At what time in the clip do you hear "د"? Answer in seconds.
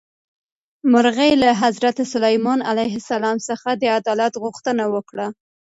3.81-3.83